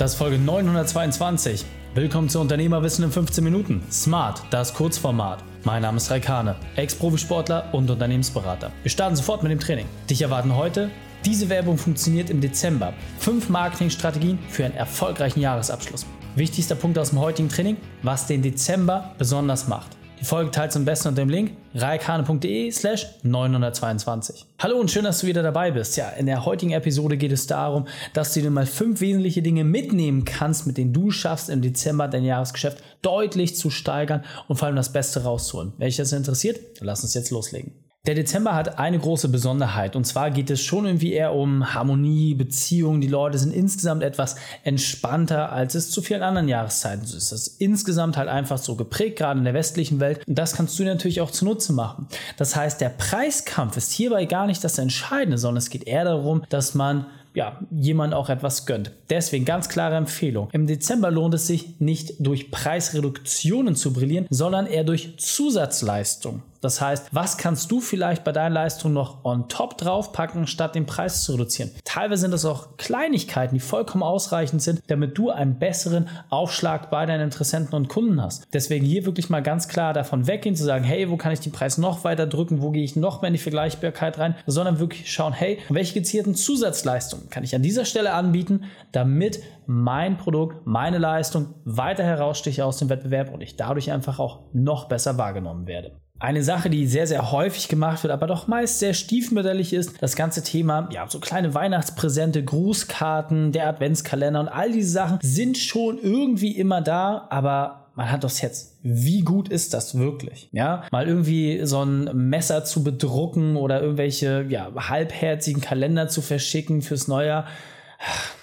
[0.00, 1.62] Das ist Folge 922.
[1.94, 3.82] Willkommen zu Unternehmerwissen in 15 Minuten.
[3.90, 5.44] Smart, das Kurzformat.
[5.64, 8.72] Mein Name ist Raikane, Ex-Profisportler und Unternehmensberater.
[8.80, 9.84] Wir starten sofort mit dem Training.
[10.08, 10.90] Dich erwarten heute
[11.26, 12.94] diese Werbung funktioniert im Dezember.
[13.18, 16.06] Fünf Marketingstrategien für einen erfolgreichen Jahresabschluss.
[16.34, 19.99] Wichtigster Punkt aus dem heutigen Training, was den Dezember besonders macht.
[20.20, 24.44] Die Folge teilt am besten unter dem Link reikane.de slash 922.
[24.58, 25.96] Hallo und schön, dass du wieder dabei bist.
[25.96, 29.64] Ja, in der heutigen Episode geht es darum, dass du dir mal fünf wesentliche Dinge
[29.64, 34.66] mitnehmen kannst, mit denen du schaffst, im Dezember dein Jahresgeschäft deutlich zu steigern und vor
[34.66, 35.72] allem das Beste rauszuholen.
[35.78, 37.72] Wenn dich das interessiert, lass uns jetzt loslegen.
[38.06, 42.34] Der Dezember hat eine große Besonderheit und zwar geht es schon irgendwie eher um Harmonie,
[42.34, 43.02] Beziehungen.
[43.02, 47.30] Die Leute sind insgesamt etwas entspannter, als es zu vielen anderen Jahreszeiten so ist.
[47.30, 50.26] Das ist insgesamt halt einfach so geprägt, gerade in der westlichen Welt.
[50.26, 52.08] Und das kannst du natürlich auch zunutze machen.
[52.38, 56.42] Das heißt, der Preiskampf ist hierbei gar nicht das Entscheidende, sondern es geht eher darum,
[56.48, 57.04] dass man
[57.34, 58.92] ja, jemand auch etwas gönnt.
[59.10, 60.48] Deswegen ganz klare Empfehlung.
[60.52, 66.42] Im Dezember lohnt es sich nicht durch Preisreduktionen zu brillieren, sondern eher durch Zusatzleistung.
[66.60, 70.86] Das heißt, was kannst du vielleicht bei deiner Leistung noch on top draufpacken, statt den
[70.86, 71.70] Preis zu reduzieren?
[71.84, 77.06] Teilweise sind das auch Kleinigkeiten, die vollkommen ausreichend sind, damit du einen besseren Aufschlag bei
[77.06, 78.46] deinen Interessenten und Kunden hast.
[78.52, 81.52] Deswegen hier wirklich mal ganz klar davon weggehen, zu sagen, hey, wo kann ich den
[81.52, 85.10] Preis noch weiter drücken, wo gehe ich noch mehr in die Vergleichbarkeit rein, sondern wirklich
[85.10, 90.98] schauen, hey, welche gezielten Zusatzleistungen kann ich an dieser Stelle anbieten, damit mein Produkt, meine
[90.98, 95.92] Leistung weiter heraussticht aus dem Wettbewerb und ich dadurch einfach auch noch besser wahrgenommen werde.
[96.20, 100.16] Eine Sache, die sehr, sehr häufig gemacht wird, aber doch meist sehr stiefmütterlich ist, das
[100.16, 105.98] ganze Thema, ja, so kleine Weihnachtspräsente, Grußkarten, der Adventskalender und all diese Sachen sind schon
[105.98, 108.76] irgendwie immer da, aber man hat doch jetzt.
[108.82, 110.50] Wie gut ist das wirklich?
[110.52, 116.82] Ja, mal irgendwie so ein Messer zu bedrucken oder irgendwelche, ja, halbherzigen Kalender zu verschicken
[116.82, 117.46] fürs Neujahr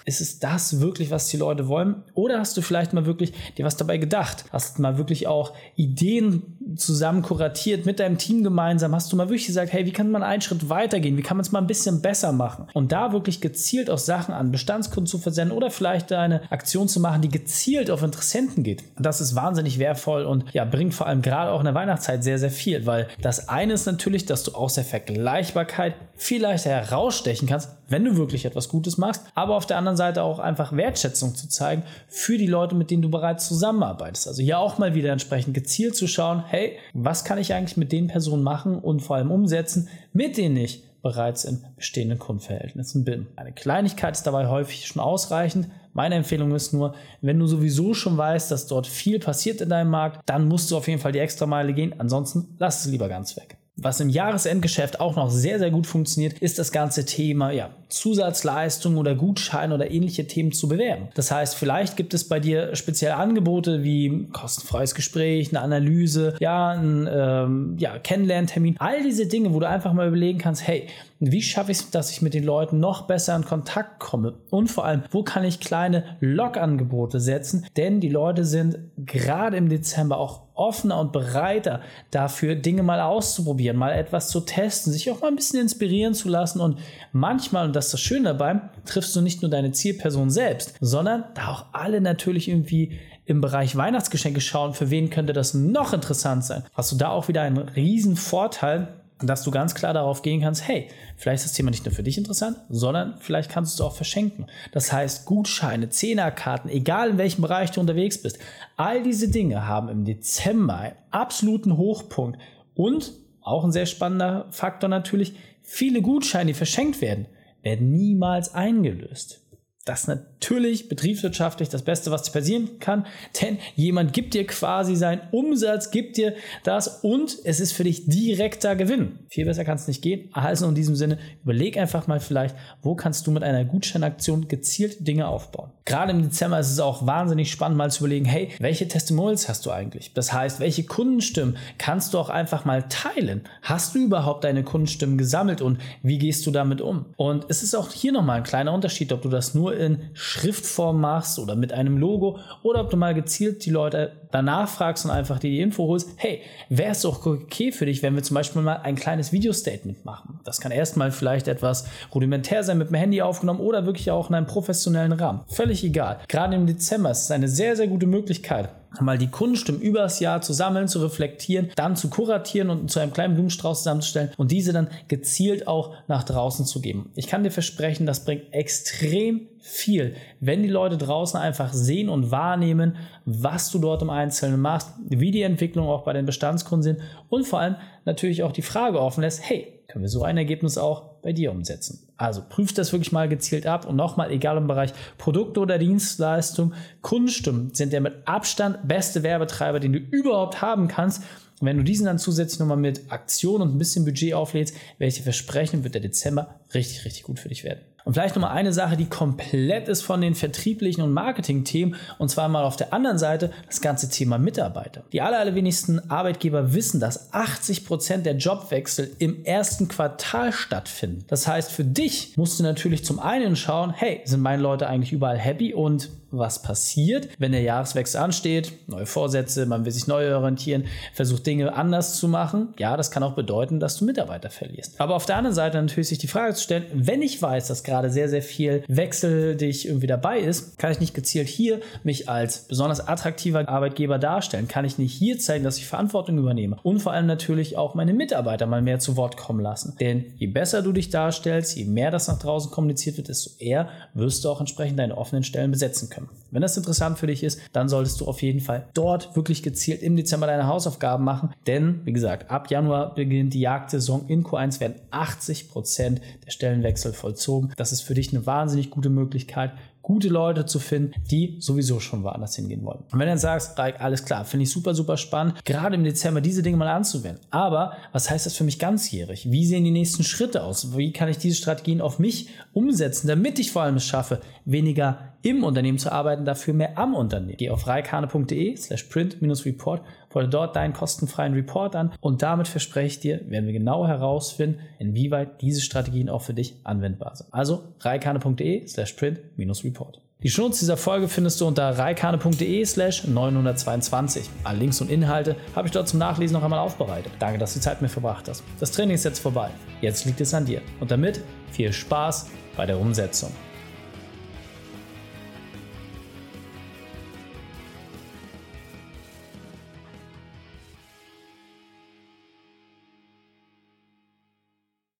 [0.04, 2.02] ist es das wirklich, was die Leute wollen?
[2.14, 4.44] Oder hast du vielleicht mal wirklich dir was dabei gedacht?
[4.50, 8.94] Hast du mal wirklich auch Ideen zusammen kuratiert mit deinem Team gemeinsam?
[8.94, 11.16] Hast du mal wirklich gesagt, hey, wie kann man einen Schritt weitergehen?
[11.16, 12.68] Wie kann man es mal ein bisschen besser machen?
[12.72, 17.00] Und da wirklich gezielt auch Sachen an Bestandskunden zu versenden oder vielleicht eine Aktion zu
[17.00, 18.84] machen, die gezielt auf Interessenten geht.
[18.98, 22.38] Das ist wahnsinnig wertvoll und ja, bringt vor allem gerade auch in der Weihnachtszeit sehr,
[22.38, 27.46] sehr viel, weil das eine ist natürlich, dass du aus der Vergleichbarkeit viel leichter herausstechen
[27.46, 31.34] kannst, wenn du wirklich etwas Gutes machst, aber auf der anderen Seite auch einfach Wertschätzung
[31.34, 34.28] zu zeigen für die Leute, mit denen du bereits zusammenarbeitest.
[34.28, 37.92] Also hier auch mal wieder entsprechend gezielt zu schauen, hey, was kann ich eigentlich mit
[37.92, 43.28] den Personen machen und vor allem umsetzen, mit denen ich bereits in bestehenden Kundenverhältnissen bin.
[43.36, 45.68] Eine Kleinigkeit ist dabei häufig schon ausreichend.
[45.92, 49.90] Meine Empfehlung ist nur, wenn du sowieso schon weißt, dass dort viel passiert in deinem
[49.90, 51.94] Markt, dann musst du auf jeden Fall die extra Meile gehen.
[51.98, 53.57] Ansonsten lass es lieber ganz weg.
[53.80, 58.98] Was im Jahresendgeschäft auch noch sehr, sehr gut funktioniert, ist das ganze Thema ja, Zusatzleistungen
[58.98, 61.08] oder Gutscheine oder ähnliche Themen zu bewerben.
[61.14, 66.70] Das heißt, vielleicht gibt es bei dir spezielle Angebote wie kostenfreies Gespräch, eine Analyse, ja,
[66.70, 70.88] ein ähm, ja, Kennenlerntermin, all diese Dinge, wo du einfach mal überlegen kannst, hey,
[71.20, 74.34] wie schaffe ich es, dass ich mit den Leuten noch besser in Kontakt komme?
[74.50, 77.66] Und vor allem, wo kann ich kleine Log-Angebote setzen?
[77.76, 81.80] Denn die Leute sind gerade im Dezember auch offener und bereiter
[82.10, 86.28] dafür, Dinge mal auszuprobieren, mal etwas zu testen, sich auch mal ein bisschen inspirieren zu
[86.28, 86.60] lassen.
[86.60, 86.78] Und
[87.12, 91.24] manchmal, und das ist das Schöne dabei, triffst du nicht nur deine Zielperson selbst, sondern
[91.34, 96.44] da auch alle natürlich irgendwie im Bereich Weihnachtsgeschenke schauen, für wen könnte das noch interessant
[96.44, 96.64] sein.
[96.72, 98.88] Hast du da auch wieder einen riesen Vorteil,
[99.20, 102.02] dass du ganz klar darauf gehen kannst, hey, vielleicht ist das Thema nicht nur für
[102.02, 104.46] dich interessant, sondern vielleicht kannst du es auch verschenken.
[104.72, 108.38] Das heißt, Gutscheine, Zehnerkarten, egal in welchem Bereich du unterwegs bist,
[108.76, 112.38] all diese Dinge haben im Dezember einen absoluten Hochpunkt
[112.74, 113.12] und
[113.42, 117.26] auch ein sehr spannender Faktor natürlich, viele Gutscheine, die verschenkt werden,
[117.62, 119.40] werden niemals eingelöst.
[119.88, 123.06] Das ist natürlich betriebswirtschaftlich das Beste, was passieren kann,
[123.40, 128.06] denn jemand gibt dir quasi seinen Umsatz, gibt dir das und es ist für dich
[128.06, 129.20] direkter Gewinn.
[129.30, 130.28] Viel besser kann es nicht gehen.
[130.34, 135.08] Also in diesem Sinne, überleg einfach mal vielleicht, wo kannst du mit einer Gutscheinaktion gezielt
[135.08, 135.70] Dinge aufbauen.
[135.86, 139.64] Gerade im Dezember ist es auch wahnsinnig spannend, mal zu überlegen, hey, welche Testimonials hast
[139.64, 140.12] du eigentlich?
[140.12, 143.40] Das heißt, welche Kundenstimmen kannst du auch einfach mal teilen?
[143.62, 147.06] Hast du überhaupt deine Kundenstimmen gesammelt und wie gehst du damit um?
[147.16, 151.00] Und es ist auch hier nochmal ein kleiner Unterschied, ob du das nur in Schriftform
[151.00, 155.10] machst oder mit einem Logo oder ob du mal gezielt die Leute danach fragst und
[155.10, 158.34] einfach dir die Info holst, hey, wäre es doch okay für dich, wenn wir zum
[158.34, 160.40] Beispiel mal ein kleines Video-Statement machen?
[160.44, 164.34] Das kann erstmal vielleicht etwas rudimentär sein, mit dem Handy aufgenommen oder wirklich auch in
[164.34, 165.40] einem professionellen Rahmen.
[165.48, 166.18] Völlig egal.
[166.28, 168.70] Gerade im Dezember ist es eine sehr, sehr gute Möglichkeit,
[169.00, 173.12] mal die Kunststimmen übers Jahr zu sammeln, zu reflektieren, dann zu kuratieren und zu einem
[173.12, 177.10] kleinen Blumenstrauß zusammenzustellen und diese dann gezielt auch nach draußen zu geben.
[177.14, 182.30] Ich kann dir versprechen, das bringt extrem viel, wenn die Leute draußen einfach sehen und
[182.30, 187.00] wahrnehmen, was du dort im Einzelnen machst, wie die Entwicklung auch bei den Bestandskunden sind
[187.28, 190.76] und vor allem natürlich auch die Frage offen lässt, hey, können wir so ein Ergebnis
[190.76, 192.12] auch bei dir umsetzen.
[192.18, 196.74] Also prüf das wirklich mal gezielt ab und nochmal, egal im Bereich Produkte oder Dienstleistung,
[197.00, 201.22] Kundenstimmen sind der mit Abstand beste Werbetreiber, den du überhaupt haben kannst.
[201.60, 205.22] Und wenn du diesen dann zusätzlich nochmal mit Aktion und ein bisschen Budget auflädst, welche
[205.22, 207.80] versprechen, wird der Dezember richtig, richtig gut für dich werden.
[208.04, 212.48] Und vielleicht nochmal eine Sache, die komplett ist von den vertrieblichen und Marketing-Themen, und zwar
[212.48, 215.04] mal auf der anderen Seite das ganze Thema Mitarbeiter.
[215.12, 221.24] Die aller, allerwenigsten Arbeitgeber wissen, dass 80 Prozent der Jobwechsel im ersten Quartal stattfinden.
[221.28, 225.12] Das heißt, für dich musst du natürlich zum einen schauen, hey, sind meine Leute eigentlich
[225.12, 230.34] überall happy und was passiert, wenn der Jahreswechsel ansteht, neue Vorsätze, man will sich neu
[230.34, 230.84] orientieren,
[231.14, 232.74] versucht Dinge anders zu machen.
[232.78, 235.00] Ja, das kann auch bedeuten, dass du Mitarbeiter verlierst.
[235.00, 237.82] Aber auf der anderen Seite natürlich sich die Frage zu stellen, wenn ich weiß, dass
[237.82, 242.28] gerade sehr, sehr viel Wechsel dich irgendwie dabei ist, kann ich nicht gezielt hier mich
[242.28, 244.68] als besonders attraktiver Arbeitgeber darstellen?
[244.68, 246.78] Kann ich nicht hier zeigen, dass ich Verantwortung übernehme?
[246.82, 249.96] Und vor allem natürlich auch meine Mitarbeiter mal mehr zu Wort kommen lassen.
[250.00, 253.88] Denn je besser du dich darstellst, je mehr das nach draußen kommuniziert wird, desto eher
[254.14, 256.38] wirst du auch entsprechend deine offenen Stellen besetzen können können.
[256.50, 260.02] Wenn das interessant für dich ist, dann solltest du auf jeden Fall dort wirklich gezielt
[260.02, 264.26] im Dezember deine Hausaufgaben machen, denn wie gesagt, ab Januar beginnt die Jagdsaison.
[264.28, 267.72] In Q1 werden 80 Prozent der Stellenwechsel vollzogen.
[267.76, 269.72] Das ist für dich eine wahnsinnig gute Möglichkeit,
[270.08, 273.00] gute Leute zu finden, die sowieso schon woanders hingehen wollen.
[273.12, 276.04] Und wenn du dann sagst, Raik, alles klar, finde ich super, super spannend, gerade im
[276.04, 277.44] Dezember diese Dinge mal anzuwenden.
[277.50, 279.50] Aber was heißt das für mich ganzjährig?
[279.50, 280.96] Wie sehen die nächsten Schritte aus?
[280.96, 285.18] Wie kann ich diese Strategien auf mich umsetzen, damit ich vor allem es schaffe, weniger
[285.42, 287.56] im Unternehmen zu arbeiten, dafür mehr am Unternehmen.
[287.56, 293.20] Geh auf reikane.de slash print-report, fordere dort deinen kostenfreien Report an und damit verspreche ich
[293.20, 297.52] dir, werden wir genau herausfinden, inwieweit diese Strategien auch für dich anwendbar sind.
[297.52, 300.20] Also reikane.de slash print-report.
[300.44, 304.48] Die Schnurz dieser Folge findest du unter reikane.de slash 922.
[304.62, 307.32] Alle Links und Inhalte habe ich dort zum Nachlesen noch einmal aufbereitet.
[307.40, 308.62] Danke, dass du die Zeit mit verbracht hast.
[308.78, 309.70] Das Training ist jetzt vorbei.
[310.00, 310.80] Jetzt liegt es an dir.
[311.00, 311.40] Und damit
[311.72, 313.50] viel Spaß bei der Umsetzung.